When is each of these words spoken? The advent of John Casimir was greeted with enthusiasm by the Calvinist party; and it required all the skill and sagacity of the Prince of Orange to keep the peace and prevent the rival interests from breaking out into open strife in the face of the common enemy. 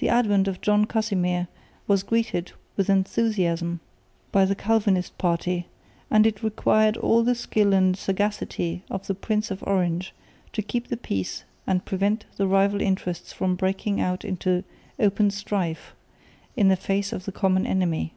The 0.00 0.10
advent 0.10 0.48
of 0.48 0.60
John 0.60 0.84
Casimir 0.84 1.48
was 1.86 2.02
greeted 2.02 2.52
with 2.76 2.90
enthusiasm 2.90 3.80
by 4.30 4.44
the 4.44 4.54
Calvinist 4.54 5.16
party; 5.16 5.66
and 6.10 6.26
it 6.26 6.42
required 6.42 6.98
all 6.98 7.22
the 7.22 7.34
skill 7.34 7.72
and 7.72 7.96
sagacity 7.96 8.82
of 8.90 9.06
the 9.06 9.14
Prince 9.14 9.50
of 9.50 9.62
Orange 9.66 10.12
to 10.52 10.60
keep 10.60 10.88
the 10.88 10.98
peace 10.98 11.44
and 11.66 11.86
prevent 11.86 12.26
the 12.36 12.46
rival 12.46 12.82
interests 12.82 13.32
from 13.32 13.54
breaking 13.56 13.98
out 13.98 14.26
into 14.26 14.62
open 14.98 15.30
strife 15.30 15.94
in 16.54 16.68
the 16.68 16.76
face 16.76 17.10
of 17.10 17.24
the 17.24 17.32
common 17.32 17.66
enemy. 17.66 18.12